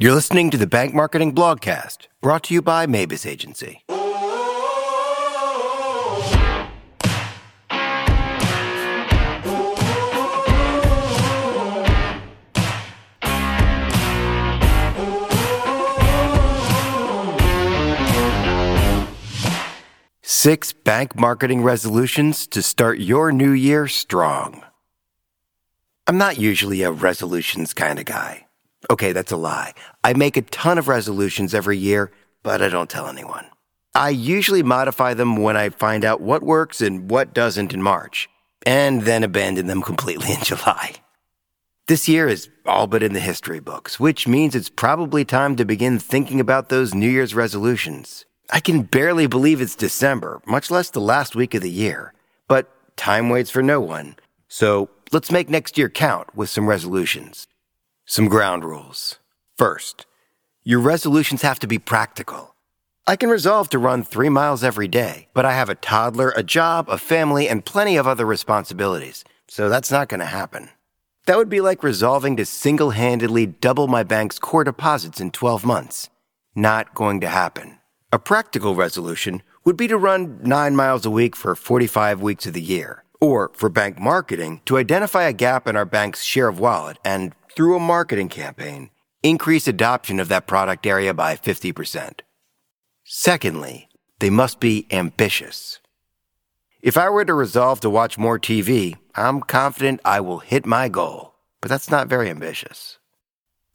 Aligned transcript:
You're 0.00 0.14
listening 0.14 0.50
to 0.50 0.56
the 0.56 0.66
Bank 0.66 0.94
Marketing 0.94 1.34
Blogcast, 1.34 2.06
brought 2.22 2.44
to 2.44 2.54
you 2.54 2.62
by 2.62 2.86
Mabus 2.86 3.26
Agency. 3.26 3.84
Six 20.22 20.72
bank 20.72 21.14
marketing 21.16 21.62
resolutions 21.62 22.46
to 22.46 22.62
start 22.62 22.98
your 22.98 23.30
new 23.30 23.52
year 23.52 23.86
strong. 23.88 24.64
I'm 26.06 26.16
not 26.16 26.38
usually 26.38 26.80
a 26.80 26.90
resolutions 26.90 27.74
kind 27.74 27.98
of 27.98 28.06
guy. 28.06 28.41
Okay, 28.92 29.12
that's 29.12 29.32
a 29.32 29.38
lie. 29.38 29.72
I 30.04 30.12
make 30.12 30.36
a 30.36 30.42
ton 30.42 30.76
of 30.76 30.86
resolutions 30.86 31.54
every 31.54 31.78
year, 31.78 32.12
but 32.42 32.60
I 32.60 32.68
don't 32.68 32.90
tell 32.90 33.06
anyone. 33.06 33.46
I 33.94 34.10
usually 34.10 34.62
modify 34.62 35.14
them 35.14 35.36
when 35.36 35.56
I 35.56 35.70
find 35.70 36.04
out 36.04 36.20
what 36.20 36.42
works 36.42 36.82
and 36.82 37.10
what 37.10 37.32
doesn't 37.32 37.72
in 37.72 37.82
March, 37.82 38.28
and 38.66 39.02
then 39.02 39.24
abandon 39.24 39.66
them 39.66 39.80
completely 39.90 40.34
in 40.34 40.42
July. 40.42 40.96
This 41.86 42.06
year 42.06 42.28
is 42.28 42.50
all 42.66 42.86
but 42.86 43.02
in 43.02 43.14
the 43.14 43.20
history 43.20 43.60
books, 43.60 43.98
which 43.98 44.28
means 44.28 44.54
it's 44.54 44.68
probably 44.68 45.24
time 45.24 45.56
to 45.56 45.64
begin 45.64 45.98
thinking 45.98 46.38
about 46.38 46.68
those 46.68 46.94
New 46.94 47.08
Year's 47.08 47.34
resolutions. 47.34 48.26
I 48.50 48.60
can 48.60 48.82
barely 48.82 49.26
believe 49.26 49.62
it's 49.62 49.74
December, 49.74 50.42
much 50.46 50.70
less 50.70 50.90
the 50.90 51.00
last 51.00 51.34
week 51.34 51.54
of 51.54 51.62
the 51.62 51.70
year. 51.70 52.12
But 52.46 52.70
time 52.98 53.30
waits 53.30 53.50
for 53.50 53.62
no 53.62 53.80
one. 53.80 54.16
So 54.48 54.90
let's 55.12 55.32
make 55.32 55.48
next 55.48 55.78
year 55.78 55.88
count 55.88 56.36
with 56.36 56.50
some 56.50 56.68
resolutions. 56.68 57.46
Some 58.04 58.26
ground 58.26 58.64
rules. 58.64 59.18
First, 59.56 60.06
your 60.64 60.80
resolutions 60.80 61.42
have 61.42 61.60
to 61.60 61.68
be 61.68 61.78
practical. 61.78 62.56
I 63.06 63.14
can 63.14 63.30
resolve 63.30 63.68
to 63.70 63.78
run 63.78 64.02
three 64.02 64.28
miles 64.28 64.64
every 64.64 64.88
day, 64.88 65.28
but 65.34 65.44
I 65.44 65.52
have 65.52 65.68
a 65.68 65.76
toddler, 65.76 66.30
a 66.36 66.42
job, 66.42 66.88
a 66.88 66.98
family, 66.98 67.48
and 67.48 67.64
plenty 67.64 67.96
of 67.96 68.06
other 68.06 68.26
responsibilities, 68.26 69.24
so 69.46 69.68
that's 69.68 69.90
not 69.90 70.08
going 70.08 70.20
to 70.20 70.26
happen. 70.26 70.70
That 71.26 71.36
would 71.36 71.48
be 71.48 71.60
like 71.60 71.84
resolving 71.84 72.36
to 72.36 72.44
single 72.44 72.90
handedly 72.90 73.46
double 73.46 73.86
my 73.86 74.02
bank's 74.02 74.40
core 74.40 74.64
deposits 74.64 75.20
in 75.20 75.30
12 75.30 75.64
months. 75.64 76.10
Not 76.56 76.94
going 76.94 77.20
to 77.20 77.28
happen. 77.28 77.78
A 78.12 78.18
practical 78.18 78.74
resolution 78.74 79.42
would 79.64 79.76
be 79.76 79.86
to 79.86 79.96
run 79.96 80.40
nine 80.42 80.74
miles 80.74 81.06
a 81.06 81.10
week 81.10 81.36
for 81.36 81.54
45 81.54 82.20
weeks 82.20 82.46
of 82.46 82.52
the 82.52 82.60
year, 82.60 83.04
or 83.20 83.52
for 83.54 83.68
bank 83.68 84.00
marketing, 84.00 84.60
to 84.66 84.76
identify 84.76 85.22
a 85.22 85.32
gap 85.32 85.68
in 85.68 85.76
our 85.76 85.84
bank's 85.84 86.24
share 86.24 86.48
of 86.48 86.58
wallet 86.58 86.98
and 87.04 87.32
through 87.54 87.76
a 87.76 87.80
marketing 87.80 88.28
campaign, 88.28 88.90
increase 89.22 89.68
adoption 89.68 90.20
of 90.20 90.28
that 90.28 90.46
product 90.46 90.86
area 90.86 91.12
by 91.12 91.36
50%. 91.36 92.20
Secondly, 93.04 93.88
they 94.20 94.30
must 94.30 94.60
be 94.60 94.86
ambitious. 94.90 95.80
If 96.80 96.96
I 96.96 97.10
were 97.10 97.24
to 97.24 97.34
resolve 97.34 97.80
to 97.80 97.90
watch 97.90 98.18
more 98.18 98.38
TV, 98.38 98.96
I'm 99.14 99.40
confident 99.40 100.00
I 100.04 100.20
will 100.20 100.38
hit 100.38 100.66
my 100.66 100.88
goal, 100.88 101.34
but 101.60 101.68
that's 101.68 101.90
not 101.90 102.08
very 102.08 102.28
ambitious. 102.30 102.98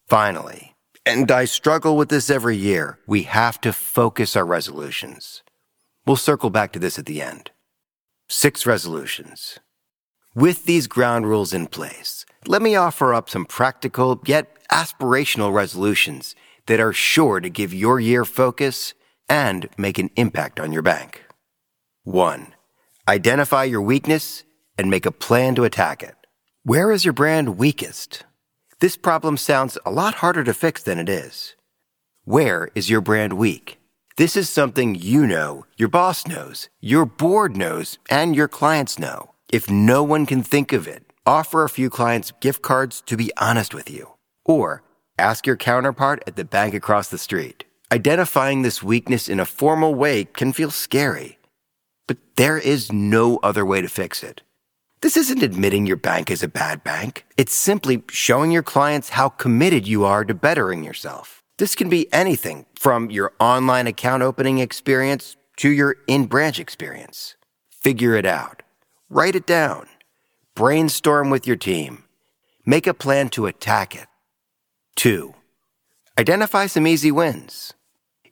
Finally, 0.08 0.76
and 1.06 1.32
I 1.32 1.46
struggle 1.46 1.96
with 1.96 2.10
this 2.10 2.30
every 2.30 2.58
year, 2.58 3.00
we 3.08 3.24
have 3.24 3.62
to 3.62 3.72
focus 3.72 4.36
our 4.36 4.46
resolutions. 4.46 5.44
We'll 6.06 6.18
circle 6.18 6.50
back 6.50 6.74
to 6.74 6.80
this 6.80 7.00
at 7.00 7.06
the 7.06 7.22
end. 7.22 7.52
Six 8.28 8.66
resolutions. 8.66 9.60
With 10.38 10.66
these 10.66 10.86
ground 10.86 11.26
rules 11.26 11.52
in 11.52 11.66
place, 11.66 12.24
let 12.46 12.62
me 12.62 12.76
offer 12.76 13.12
up 13.12 13.28
some 13.28 13.44
practical 13.44 14.22
yet 14.28 14.56
aspirational 14.70 15.52
resolutions 15.52 16.36
that 16.68 16.80
are 16.80 16.94
sure 16.94 17.40
to 17.40 17.50
give 17.50 17.74
your 17.74 18.00
year 18.00 18.24
focus 18.24 18.94
and 19.28 19.68
make 19.80 19.98
an 19.98 20.12
impact 20.16 20.60
on 20.60 20.72
your 20.72 20.84
bank. 20.84 21.24
1. 22.04 22.54
Identify 23.08 23.64
your 23.64 23.82
weakness 23.82 24.44
and 24.78 24.92
make 24.92 25.08
a 25.08 25.12
plan 25.12 25.56
to 25.56 25.64
attack 25.64 26.04
it. 26.04 26.14
Where 26.62 26.92
is 26.92 27.04
your 27.04 27.16
brand 27.16 27.58
weakest? 27.58 28.24
This 28.80 28.96
problem 28.96 29.38
sounds 29.38 29.80
a 29.88 29.92
lot 29.92 30.22
harder 30.22 30.44
to 30.44 30.54
fix 30.54 30.84
than 30.84 31.00
it 31.00 31.10
is. 31.10 31.56
Where 32.26 32.70
is 32.76 32.92
your 32.92 33.02
brand 33.02 33.34
weak? 33.34 33.80
This 34.18 34.38
is 34.38 34.52
something 34.52 34.94
you 34.94 35.26
know, 35.26 35.66
your 35.78 35.90
boss 35.90 36.28
knows, 36.28 36.70
your 36.80 37.06
board 37.06 37.58
knows, 37.58 37.98
and 38.08 38.36
your 38.36 38.48
clients 38.48 39.00
know. 39.00 39.32
If 39.50 39.70
no 39.70 40.04
one 40.04 40.26
can 40.26 40.44
think 40.44 40.74
of 40.74 40.88
it, 40.88 41.04
offer 41.26 41.64
a 41.64 41.70
few 41.70 41.90
clients 41.90 42.34
gift 42.42 42.62
cards 42.62 43.02
to 43.06 43.16
be 43.16 43.32
honest 43.38 43.74
with 43.74 43.90
you. 43.90 44.10
Or 44.44 44.84
ask 45.18 45.48
your 45.48 45.56
counterpart 45.56 46.22
at 46.28 46.36
the 46.36 46.44
bank 46.44 46.74
across 46.74 47.08
the 47.08 47.18
street. 47.18 47.64
Identifying 47.90 48.62
this 48.62 48.84
weakness 48.84 49.30
in 49.30 49.40
a 49.40 49.46
formal 49.46 49.96
way 49.96 50.26
can 50.26 50.52
feel 50.52 50.70
scary, 50.70 51.40
but 52.08 52.18
there 52.36 52.58
is 52.58 52.92
no 52.92 53.38
other 53.38 53.66
way 53.66 53.80
to 53.80 53.88
fix 53.88 54.22
it. 54.22 54.42
This 55.02 55.16
isn't 55.16 55.42
admitting 55.42 55.86
your 55.86 55.96
bank 55.96 56.30
is 56.30 56.44
a 56.44 56.50
bad 56.50 56.84
bank. 56.84 57.26
It's 57.38 57.54
simply 57.54 58.04
showing 58.10 58.52
your 58.52 58.64
clients 58.64 59.10
how 59.10 59.30
committed 59.30 59.88
you 59.88 60.04
are 60.04 60.26
to 60.26 60.34
bettering 60.34 60.84
yourself. 60.84 61.42
This 61.58 61.76
can 61.76 61.88
be 61.88 62.12
anything 62.12 62.66
from 62.78 63.10
your 63.10 63.32
online 63.40 63.88
account 63.88 64.24
opening 64.24 64.58
experience 64.58 65.38
to 65.58 65.70
your 65.70 65.96
in 66.08 66.26
branch 66.26 66.60
experience. 66.60 67.36
Figure 67.70 68.16
it 68.16 68.26
out. 68.26 68.64
Write 69.10 69.36
it 69.36 69.48
down. 69.48 69.88
Brainstorm 70.54 71.30
with 71.30 71.48
your 71.48 71.56
team. 71.56 72.04
Make 72.66 72.88
a 72.88 72.94
plan 72.94 73.30
to 73.30 73.46
attack 73.46 73.96
it. 73.96 74.08
2. 74.98 75.34
Identify 76.20 76.66
some 76.66 76.86
easy 76.86 77.10
wins. 77.10 77.74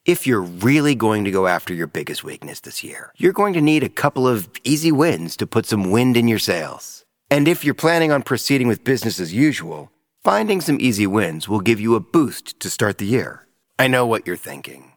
If 0.03 0.27
you're 0.27 0.41
really 0.41 0.93
going 0.93 1.23
to 1.23 1.31
go 1.31 1.47
after 1.47 1.73
your 1.73 1.87
biggest 1.87 2.25
weakness 2.25 2.59
this 2.59 2.83
year, 2.83 3.13
you're 3.15 3.31
going 3.31 3.53
to 3.53 3.61
need 3.61 3.83
a 3.83 3.89
couple 3.89 4.27
of 4.27 4.49
easy 4.65 4.91
wins 4.91 5.37
to 5.37 5.47
put 5.47 5.65
some 5.65 5.91
wind 5.91 6.17
in 6.17 6.27
your 6.27 6.39
sails. 6.39 7.05
And 7.31 7.47
if 7.47 7.63
you're 7.63 7.73
planning 7.73 8.11
on 8.11 8.21
proceeding 8.23 8.67
with 8.67 8.83
business 8.83 9.17
as 9.17 9.33
usual, 9.33 9.91
finding 10.25 10.59
some 10.59 10.77
easy 10.81 11.07
wins 11.07 11.47
will 11.47 11.61
give 11.61 11.79
you 11.79 11.95
a 11.95 12.01
boost 12.01 12.59
to 12.59 12.69
start 12.69 12.97
the 12.97 13.05
year. 13.05 13.47
I 13.79 13.87
know 13.87 14.05
what 14.05 14.27
you're 14.27 14.35
thinking. 14.35 14.91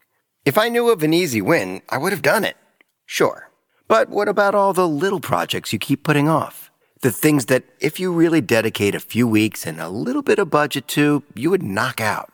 If 0.44 0.59
I 0.59 0.71
knew 0.71 0.91
of 0.91 1.05
an 1.05 1.15
easy 1.15 1.41
win, 1.41 1.83
I 1.88 1.99
would 1.99 2.12
have 2.12 2.22
done 2.22 2.44
it. 2.44 2.56
Sure. 3.06 3.47
But 3.88 4.10
what 4.10 4.28
about 4.28 4.54
all 4.54 4.72
the 4.72 4.88
little 4.88 5.21
projects 5.21 5.72
you 5.72 5.78
keep 5.78 6.04
putting 6.04 6.28
off? 6.28 6.69
the 7.00 7.10
things 7.12 7.47
that 7.47 7.65
if 7.81 8.00
you 8.00 8.12
really 8.12 8.41
dedicate 8.41 8.94
a 8.94 9.00
few 9.00 9.26
weeks 9.26 9.66
and 9.66 9.81
a 9.81 9.88
little 9.88 10.22
bit 10.22 10.38
of 10.38 10.50
budget 10.50 10.88
to, 10.88 11.22
you 11.34 11.50
would 11.50 11.62
knock 11.62 12.00
out. 12.00 12.31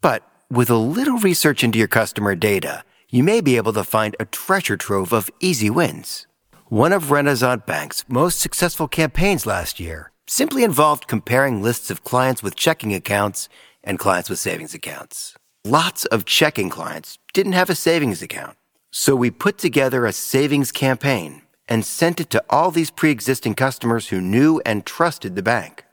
But 0.00 0.26
with 0.50 0.70
a 0.70 0.76
little 0.76 1.18
research 1.18 1.62
into 1.62 1.78
your 1.78 1.88
customer 1.88 2.34
data, 2.34 2.84
you 3.10 3.22
may 3.22 3.40
be 3.40 3.56
able 3.56 3.72
to 3.74 3.84
find 3.84 4.16
a 4.18 4.24
treasure 4.24 4.76
trove 4.76 5.12
of 5.12 5.30
easy 5.40 5.70
wins. 5.70 6.26
One 6.68 6.92
of 6.92 7.10
Renaissance 7.10 7.62
Bank's 7.66 8.04
most 8.08 8.40
successful 8.40 8.88
campaigns 8.88 9.46
last 9.46 9.78
year 9.78 10.10
simply 10.26 10.64
involved 10.64 11.06
comparing 11.06 11.62
lists 11.62 11.90
of 11.90 12.02
clients 12.02 12.42
with 12.42 12.56
checking 12.56 12.94
accounts 12.94 13.48
and 13.82 13.98
clients 13.98 14.30
with 14.30 14.38
savings 14.38 14.72
accounts. 14.72 15.36
Lots 15.64 16.06
of 16.06 16.24
checking 16.24 16.70
clients 16.70 17.18
didn't 17.34 17.52
have 17.52 17.68
a 17.68 17.74
savings 17.74 18.22
account. 18.22 18.56
So 18.96 19.16
we 19.16 19.32
put 19.32 19.58
together 19.58 20.06
a 20.06 20.12
savings 20.12 20.70
campaign 20.70 21.42
and 21.66 21.84
sent 21.84 22.20
it 22.20 22.30
to 22.30 22.44
all 22.48 22.70
these 22.70 22.92
pre 22.92 23.10
existing 23.10 23.56
customers 23.56 24.10
who 24.10 24.20
knew 24.20 24.62
and 24.64 24.86
trusted 24.86 25.34
the 25.34 25.42
bank. 25.42 25.84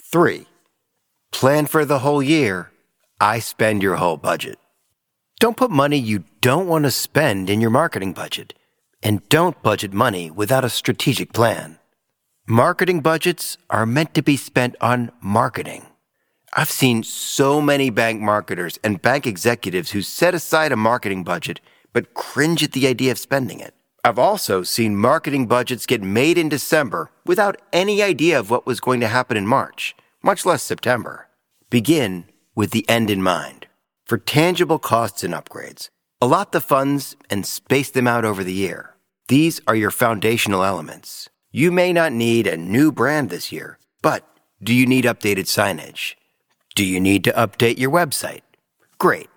3. 0.00 0.46
Plan 1.32 1.66
for 1.66 1.84
the 1.84 1.98
whole 1.98 2.22
year. 2.22 2.70
I 3.20 3.40
spend 3.40 3.82
your 3.82 3.96
whole 3.96 4.16
budget. 4.16 4.56
Don't 5.40 5.56
put 5.56 5.72
money 5.72 5.98
you 5.98 6.22
don't 6.40 6.68
want 6.68 6.84
to 6.84 6.92
spend 6.92 7.50
in 7.50 7.60
your 7.60 7.70
marketing 7.70 8.12
budget. 8.12 8.54
And 9.02 9.28
don't 9.28 9.60
budget 9.60 9.92
money 9.92 10.30
without 10.30 10.64
a 10.64 10.70
strategic 10.70 11.32
plan. 11.32 11.80
Marketing 12.46 13.00
budgets 13.00 13.58
are 13.68 13.84
meant 13.84 14.14
to 14.14 14.22
be 14.22 14.36
spent 14.36 14.76
on 14.80 15.10
marketing. 15.20 15.86
I've 16.52 16.70
seen 16.70 17.02
so 17.02 17.60
many 17.60 17.90
bank 17.90 18.20
marketers 18.20 18.78
and 18.84 19.02
bank 19.02 19.26
executives 19.26 19.90
who 19.90 20.02
set 20.02 20.36
aside 20.36 20.70
a 20.70 20.76
marketing 20.76 21.24
budget 21.24 21.58
but 21.98 22.14
cringe 22.14 22.62
at 22.62 22.70
the 22.70 22.86
idea 22.86 23.10
of 23.10 23.18
spending 23.18 23.58
it. 23.58 23.74
I've 24.04 24.20
also 24.20 24.62
seen 24.62 24.94
marketing 24.94 25.48
budgets 25.48 25.84
get 25.84 26.00
made 26.00 26.38
in 26.38 26.48
December 26.48 27.10
without 27.26 27.60
any 27.72 28.00
idea 28.04 28.38
of 28.38 28.50
what 28.50 28.66
was 28.66 28.78
going 28.78 29.00
to 29.00 29.08
happen 29.08 29.36
in 29.36 29.48
March, 29.48 29.96
much 30.22 30.46
less 30.46 30.62
September. 30.62 31.26
Begin 31.70 32.26
with 32.54 32.70
the 32.70 32.88
end 32.88 33.10
in 33.10 33.20
mind. 33.20 33.66
For 34.06 34.16
tangible 34.16 34.78
costs 34.78 35.24
and 35.24 35.34
upgrades, 35.34 35.88
allot 36.20 36.52
the 36.52 36.60
funds 36.60 37.16
and 37.28 37.44
space 37.44 37.90
them 37.90 38.06
out 38.06 38.24
over 38.24 38.44
the 38.44 38.60
year. 38.66 38.94
These 39.26 39.60
are 39.66 39.74
your 39.74 39.90
foundational 39.90 40.62
elements. 40.62 41.28
You 41.50 41.72
may 41.72 41.92
not 41.92 42.12
need 42.12 42.46
a 42.46 42.56
new 42.56 42.92
brand 42.92 43.28
this 43.28 43.50
year, 43.50 43.80
but 44.02 44.24
do 44.62 44.72
you 44.72 44.86
need 44.86 45.04
updated 45.04 45.46
signage? 45.46 46.14
Do 46.76 46.84
you 46.84 47.00
need 47.00 47.24
to 47.24 47.32
update 47.32 47.80
your 47.80 47.90
website? 47.90 48.42
Great. 48.98 49.28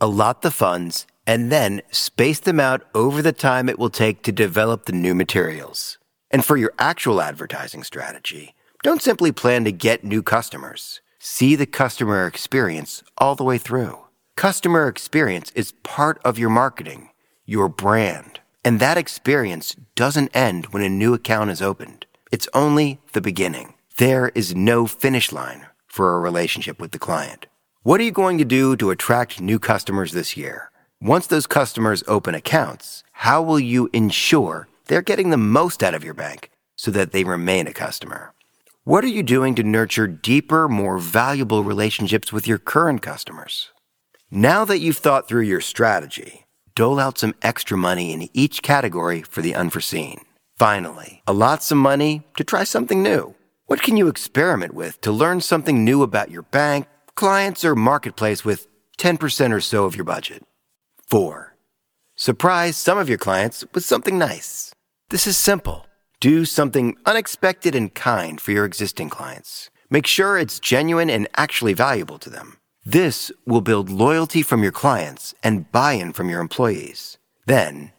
Allot 0.00 0.42
the 0.42 0.52
funds 0.52 1.08
and 1.26 1.50
then 1.50 1.82
space 1.90 2.40
them 2.40 2.60
out 2.60 2.82
over 2.94 3.22
the 3.22 3.32
time 3.32 3.68
it 3.68 3.78
will 3.78 3.90
take 3.90 4.22
to 4.22 4.32
develop 4.32 4.84
the 4.84 4.92
new 4.92 5.14
materials. 5.14 5.98
And 6.30 6.44
for 6.44 6.56
your 6.56 6.72
actual 6.78 7.20
advertising 7.20 7.84
strategy, 7.84 8.54
don't 8.82 9.02
simply 9.02 9.32
plan 9.32 9.64
to 9.64 9.72
get 9.72 10.04
new 10.04 10.22
customers. 10.22 11.00
See 11.18 11.56
the 11.56 11.66
customer 11.66 12.26
experience 12.26 13.02
all 13.16 13.34
the 13.34 13.44
way 13.44 13.56
through. 13.56 14.00
Customer 14.36 14.88
experience 14.88 15.50
is 15.54 15.72
part 15.82 16.20
of 16.24 16.38
your 16.38 16.50
marketing, 16.50 17.10
your 17.46 17.68
brand. 17.68 18.40
And 18.64 18.80
that 18.80 18.98
experience 18.98 19.76
doesn't 19.94 20.34
end 20.36 20.66
when 20.66 20.82
a 20.82 20.88
new 20.88 21.14
account 21.14 21.50
is 21.50 21.62
opened. 21.62 22.06
It's 22.32 22.48
only 22.52 23.00
the 23.12 23.20
beginning. 23.20 23.74
There 23.96 24.32
is 24.34 24.54
no 24.54 24.86
finish 24.86 25.30
line 25.30 25.66
for 25.86 26.16
a 26.16 26.20
relationship 26.20 26.80
with 26.80 26.90
the 26.90 26.98
client. 26.98 27.46
What 27.84 28.00
are 28.00 28.04
you 28.04 28.10
going 28.10 28.38
to 28.38 28.44
do 28.44 28.76
to 28.76 28.90
attract 28.90 29.40
new 29.40 29.58
customers 29.58 30.12
this 30.12 30.36
year? 30.36 30.70
Once 31.04 31.26
those 31.26 31.46
customers 31.46 32.02
open 32.08 32.34
accounts, 32.34 33.04
how 33.12 33.42
will 33.42 33.60
you 33.60 33.90
ensure 33.92 34.66
they're 34.86 35.02
getting 35.02 35.28
the 35.28 35.36
most 35.36 35.82
out 35.82 35.92
of 35.92 36.02
your 36.02 36.14
bank 36.14 36.48
so 36.76 36.90
that 36.90 37.12
they 37.12 37.24
remain 37.24 37.66
a 37.66 37.74
customer? 37.74 38.32
What 38.84 39.04
are 39.04 39.08
you 39.08 39.22
doing 39.22 39.54
to 39.56 39.62
nurture 39.62 40.06
deeper, 40.06 40.66
more 40.66 40.96
valuable 40.96 41.62
relationships 41.62 42.32
with 42.32 42.48
your 42.48 42.56
current 42.56 43.02
customers? 43.02 43.70
Now 44.30 44.64
that 44.64 44.78
you've 44.78 44.96
thought 44.96 45.28
through 45.28 45.42
your 45.42 45.60
strategy, 45.60 46.46
dole 46.74 46.98
out 46.98 47.18
some 47.18 47.34
extra 47.42 47.76
money 47.76 48.14
in 48.14 48.30
each 48.32 48.62
category 48.62 49.20
for 49.20 49.42
the 49.42 49.54
unforeseen. 49.54 50.22
Finally, 50.56 51.22
allot 51.26 51.62
some 51.62 51.76
money 51.76 52.22
to 52.38 52.44
try 52.44 52.64
something 52.64 53.02
new. 53.02 53.34
What 53.66 53.82
can 53.82 53.98
you 53.98 54.08
experiment 54.08 54.72
with 54.72 55.02
to 55.02 55.12
learn 55.12 55.42
something 55.42 55.84
new 55.84 56.02
about 56.02 56.30
your 56.30 56.44
bank, 56.44 56.86
clients, 57.14 57.62
or 57.62 57.74
marketplace 57.74 58.42
with 58.42 58.68
10% 58.96 59.52
or 59.52 59.60
so 59.60 59.84
of 59.84 59.96
your 59.96 60.06
budget? 60.06 60.44
4. 61.08 61.56
Surprise 62.16 62.76
some 62.76 62.98
of 62.98 63.08
your 63.08 63.18
clients 63.18 63.64
with 63.74 63.84
something 63.84 64.18
nice. 64.18 64.72
This 65.10 65.26
is 65.26 65.36
simple. 65.36 65.86
Do 66.20 66.44
something 66.44 66.96
unexpected 67.04 67.74
and 67.74 67.92
kind 67.94 68.40
for 68.40 68.52
your 68.52 68.64
existing 68.64 69.10
clients. 69.10 69.70
Make 69.90 70.06
sure 70.06 70.38
it's 70.38 70.58
genuine 70.58 71.10
and 71.10 71.28
actually 71.36 71.74
valuable 71.74 72.18
to 72.18 72.30
them. 72.30 72.58
This 72.84 73.30
will 73.46 73.60
build 73.60 73.90
loyalty 73.90 74.42
from 74.42 74.62
your 74.62 74.72
clients 74.72 75.34
and 75.42 75.70
buy 75.70 75.92
in 75.92 76.12
from 76.12 76.28
your 76.30 76.40
employees. 76.40 77.18
Then, 77.46 77.92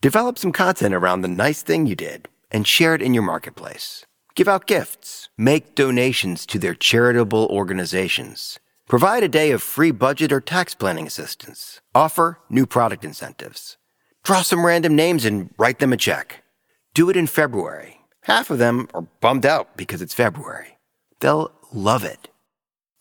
develop 0.00 0.38
some 0.38 0.52
content 0.52 0.94
around 0.94 1.22
the 1.22 1.28
nice 1.28 1.62
thing 1.62 1.86
you 1.86 1.96
did 1.96 2.28
and 2.50 2.66
share 2.66 2.94
it 2.94 3.02
in 3.02 3.14
your 3.14 3.22
marketplace. 3.22 4.04
Give 4.34 4.48
out 4.48 4.66
gifts, 4.66 5.28
make 5.36 5.74
donations 5.74 6.46
to 6.46 6.58
their 6.58 6.74
charitable 6.74 7.46
organizations, 7.50 8.58
provide 8.92 9.22
a 9.22 9.38
day 9.40 9.52
of 9.52 9.62
free 9.62 9.90
budget 9.90 10.30
or 10.30 10.38
tax 10.38 10.74
planning 10.74 11.06
assistance, 11.06 11.80
offer 11.94 12.38
new 12.50 12.66
product 12.66 13.06
incentives, 13.06 13.78
draw 14.22 14.42
some 14.42 14.66
random 14.66 14.94
names 14.94 15.24
and 15.24 15.48
write 15.56 15.78
them 15.78 15.94
a 15.94 15.96
check. 15.96 16.42
Do 16.92 17.08
it 17.08 17.16
in 17.16 17.26
February. 17.26 18.00
Half 18.24 18.50
of 18.50 18.58
them 18.58 18.88
are 18.92 19.08
bummed 19.22 19.46
out 19.46 19.78
because 19.78 20.02
it's 20.02 20.12
February. 20.12 20.76
They'll 21.20 21.52
love 21.72 22.04
it. 22.04 22.28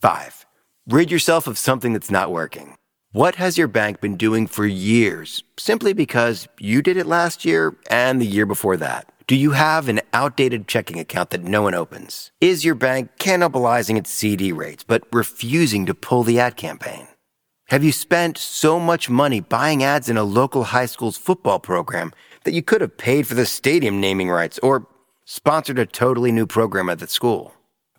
5. 0.01 0.45
Rid 0.87 1.11
yourself 1.11 1.45
of 1.45 1.57
something 1.57 1.91
that's 1.91 2.09
not 2.09 2.31
working. 2.31 2.75
What 3.11 3.35
has 3.35 3.57
your 3.57 3.67
bank 3.67 3.99
been 3.99 4.15
doing 4.15 4.47
for 4.47 4.65
years 4.65 5.43
simply 5.59 5.91
because 5.91 6.47
you 6.57 6.81
did 6.81 6.95
it 6.95 7.05
last 7.05 7.43
year 7.43 7.75
and 7.89 8.21
the 8.21 8.25
year 8.25 8.45
before 8.45 8.77
that? 8.77 9.10
Do 9.27 9.35
you 9.35 9.51
have 9.51 9.87
an 9.87 10.01
outdated 10.13 10.67
checking 10.67 10.99
account 10.99 11.29
that 11.29 11.43
no 11.43 11.61
one 11.61 11.75
opens? 11.75 12.31
Is 12.41 12.65
your 12.65 12.75
bank 12.75 13.11
cannibalizing 13.19 13.97
its 13.97 14.11
CD 14.11 14.51
rates 14.51 14.83
but 14.83 15.03
refusing 15.13 15.85
to 15.85 15.93
pull 15.93 16.23
the 16.23 16.39
ad 16.39 16.57
campaign? 16.57 17.07
Have 17.67 17.83
you 17.83 17.91
spent 17.91 18.37
so 18.37 18.79
much 18.79 19.09
money 19.09 19.39
buying 19.39 19.83
ads 19.83 20.09
in 20.09 20.17
a 20.17 20.23
local 20.23 20.65
high 20.65 20.87
school's 20.87 21.17
football 21.17 21.59
program 21.59 22.11
that 22.43 22.53
you 22.53 22.63
could 22.63 22.81
have 22.81 22.97
paid 22.97 23.27
for 23.27 23.35
the 23.35 23.45
stadium 23.45 24.01
naming 24.01 24.29
rights 24.29 24.59
or 24.63 24.87
sponsored 25.23 25.79
a 25.79 25.85
totally 25.85 26.31
new 26.31 26.47
program 26.47 26.89
at 26.89 26.99
the 26.99 27.07
school? 27.07 27.53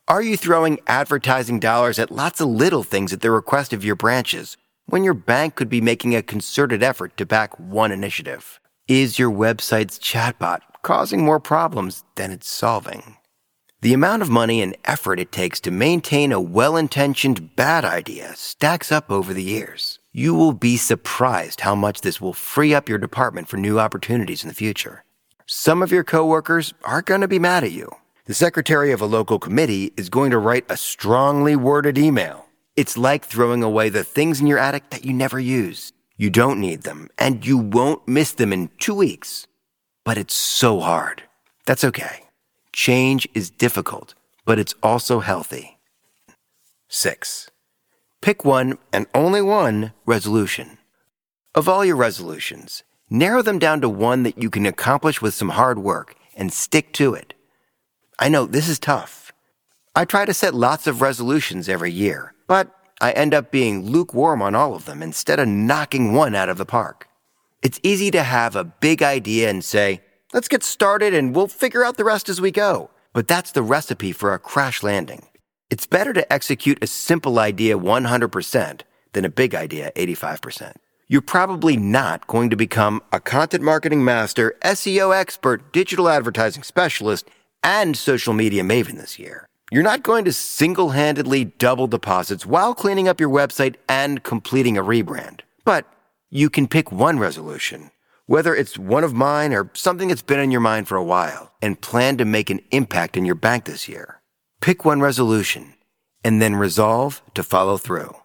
Are 0.09 0.23
you 0.23 0.37
throwing 0.37 0.81
advertising 0.89 1.61
dollars 1.61 1.99
at 1.99 2.11
lots 2.11 2.41
of 2.41 2.49
little 2.49 2.83
things 2.83 3.13
at 3.13 3.21
the 3.21 3.31
request 3.31 3.73
of 3.73 3.85
your 3.85 3.97
branches 3.97 4.57
when 4.87 5.05
your 5.05 5.15
bank 5.15 5.55
could 5.55 5.69
be 5.69 5.81
making 5.81 6.15
a 6.17 6.23
concerted 6.23 6.83
effort 6.83 7.17
to 7.17 7.25
back 7.25 7.59
one 7.59 7.93
initiative? 7.93 8.61
Is 8.89 9.19
your 9.19 9.31
website's 9.31 9.99
chatbot 9.99 10.61
causing 10.83 11.25
more 11.25 11.41
problems 11.41 12.05
than 12.17 12.31
it's 12.31 12.49
solving? 12.49 13.17
The 13.81 13.95
amount 13.95 14.23
of 14.23 14.31
money 14.31 14.63
and 14.63 14.77
effort 14.85 15.19
it 15.19 15.33
takes 15.33 15.61
to 15.63 15.71
maintain 15.71 16.31
a 16.31 16.41
well 16.41 16.77
intentioned 16.77 17.57
bad 17.57 17.85
idea 17.85 18.35
stacks 18.37 18.93
up 18.93 19.11
over 19.11 19.35
the 19.35 19.43
years. 19.43 19.99
You 20.13 20.35
will 20.35 20.53
be 20.53 20.77
surprised 20.77 21.63
how 21.63 21.75
much 21.75 22.03
this 22.03 22.21
will 22.21 22.33
free 22.33 22.75
up 22.75 22.89
your 22.89 22.99
department 22.99 23.49
for 23.49 23.57
new 23.57 23.81
opportunities 23.81 24.45
in 24.45 24.49
the 24.49 24.55
future. 24.55 25.05
Some 25.47 25.83
of 25.83 25.91
your 25.91 26.05
coworkers 26.05 26.75
are 26.85 27.03
going 27.03 27.23
to 27.23 27.29
be 27.29 27.39
mad 27.39 27.65
at 27.65 27.73
you. 27.73 27.91
The 28.27 28.35
secretary 28.35 28.93
of 28.93 29.01
a 29.01 29.07
local 29.07 29.41
committee 29.41 29.93
is 29.97 30.09
going 30.09 30.31
to 30.31 30.39
write 30.39 30.65
a 30.69 30.77
strongly 30.77 31.57
worded 31.57 31.99
email. 31.99 32.47
It's 32.77 32.97
like 32.97 33.25
throwing 33.25 33.65
away 33.65 33.89
the 33.89 34.05
things 34.05 34.41
in 34.41 34.47
your 34.47 34.59
attic 34.59 34.91
that 34.91 35.05
you 35.05 35.13
never 35.13 35.41
use. 35.41 35.93
You 36.17 36.31
don't 36.31 36.61
need 36.61 36.83
them, 36.85 37.09
and 37.19 37.45
you 37.45 37.59
won't 37.59 38.07
miss 38.07 38.33
them 38.33 38.53
in 38.53 38.71
two 38.79 38.95
weeks. 38.95 39.49
But 40.05 40.19
it's 40.19 40.35
so 40.35 40.81
hard. 40.81 41.23
That's 41.67 41.85
okay. 41.85 42.25
Change 42.73 43.29
is 43.35 43.51
difficult, 43.51 44.15
but 44.45 44.59
it's 44.59 44.75
also 44.83 45.21
healthy. 45.21 45.79
6. 46.89 47.51
Pick 48.21 48.45
one 48.45 48.79
and 48.93 49.07
only 49.15 49.43
one 49.43 49.93
resolution. 50.07 50.79
Of 51.55 51.69
all 51.69 51.85
your 51.85 51.97
resolutions, 51.97 52.83
narrow 53.11 53.43
them 53.43 53.59
down 53.59 53.81
to 53.83 53.89
one 53.89 54.23
that 54.23 54.39
you 54.43 54.51
can 54.51 54.67
accomplish 54.67 55.21
with 55.21 55.35
some 55.35 55.51
hard 55.51 55.79
work 55.79 56.17
and 56.37 56.53
stick 56.53 56.93
to 56.95 57.15
it. 57.15 57.35
I 58.19 58.29
know 58.29 58.47
this 58.47 58.69
is 58.69 58.79
tough. 58.79 59.33
I 59.95 60.05
try 60.05 60.25
to 60.25 60.35
set 60.35 60.55
lots 60.55 60.87
of 60.87 61.03
resolutions 61.03 61.69
every 61.69 61.93
year, 61.93 62.35
but 62.47 62.75
I 63.01 63.13
end 63.13 63.35
up 63.35 63.51
being 63.51 63.87
lukewarm 63.87 64.41
on 64.41 64.55
all 64.55 64.75
of 64.75 64.85
them 64.85 65.03
instead 65.03 65.39
of 65.39 65.49
knocking 65.49 66.15
one 66.15 66.35
out 66.35 66.49
of 66.49 66.57
the 66.57 66.65
park. 66.65 67.09
It's 67.63 67.79
easy 67.85 68.11
to 68.11 68.25
have 68.25 68.57
a 68.57 68.65
big 68.65 69.05
idea 69.05 69.49
and 69.49 69.65
say, 69.65 70.01
let's 70.33 70.49
get 70.49 70.65
started 70.65 71.15
and 71.15 71.35
we'll 71.35 71.47
figure 71.47 71.85
out 71.85 71.97
the 71.97 72.05
rest 72.05 72.29
as 72.29 72.41
we 72.41 72.51
go. 72.51 72.91
But 73.13 73.29
that's 73.29 73.53
the 73.53 73.63
recipe 73.63 74.11
for 74.11 74.35
a 74.35 74.39
crash 74.41 74.83
landing. 74.83 75.29
It's 75.71 75.87
better 75.87 76.13
to 76.13 76.33
execute 76.33 76.83
a 76.83 76.89
simple 76.89 77.39
idea 77.39 77.79
100% 77.79 78.81
than 79.13 79.25
a 79.25 79.31
big 79.31 79.55
idea 79.55 79.93
85%. 79.95 80.75
You're 81.07 81.21
probably 81.21 81.77
not 81.77 82.27
going 82.27 82.51
to 82.51 82.57
become 82.57 83.01
a 83.13 83.21
content 83.21 83.63
marketing 83.63 84.05
master, 84.05 84.57
SEO 84.63 85.15
expert, 85.15 85.73
digital 85.73 86.09
advertising 86.09 86.65
specialist, 86.65 87.29
and 87.63 87.97
social 87.97 88.33
media 88.33 88.65
maven 88.65 88.97
this 88.97 89.21
year. 89.21 89.47
You're 89.71 89.83
not 89.83 90.03
going 90.03 90.25
to 90.25 90.33
single 90.33 90.91
handedly 90.91 91.45
double 91.45 91.87
deposits 91.87 92.45
while 92.45 92.75
cleaning 92.75 93.09
up 93.09 93.21
your 93.21 93.31
website 93.31 93.77
and 93.89 94.23
completing 94.23 94.77
a 94.77 94.83
rebrand. 94.83 95.41
But 95.65 95.87
you 96.35 96.49
can 96.49 96.67
pick 96.67 96.91
one 96.91 97.19
resolution, 97.19 97.91
whether 98.25 98.55
it's 98.55 98.79
one 98.79 99.05
of 99.05 99.13
mine 99.13 99.53
or 99.53 99.71
something 99.75 100.09
that's 100.09 100.23
been 100.23 100.41
on 100.41 100.51
your 100.51 100.63
mind 100.63 100.89
for 100.89 100.97
a 100.97 101.05
while, 101.05 101.53
and 101.61 101.83
plan 101.83 102.17
to 102.17 102.25
make 102.25 102.49
an 102.49 102.61
impact 102.71 103.19
in 103.19 103.27
your 103.27 103.35
bank 103.35 103.67
this 103.67 103.87
year. 103.87 104.23
Pick 104.63 104.83
one 104.83 105.03
resolution 105.03 105.75
and 106.25 106.41
then 106.41 106.57
resolve 106.57 107.21
to 107.35 107.43
follow 107.43 107.77
through. 107.77 108.17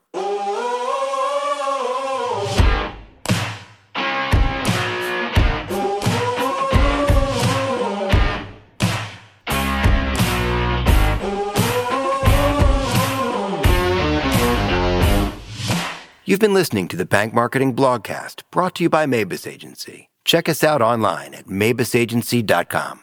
You've 16.29 16.41
been 16.41 16.53
listening 16.53 16.89
to 16.89 16.97
the 16.97 17.05
Bank 17.05 17.33
Marketing 17.33 17.73
Blogcast 17.73 18.41
brought 18.51 18.75
to 18.75 18.83
you 18.83 18.89
by 18.89 19.05
Mabus 19.05 19.47
Agency. 19.47 20.09
Check 20.25 20.49
us 20.49 20.61
out 20.61 20.81
online 20.81 21.33
at 21.33 21.45
mabusagency.com. 21.45 22.99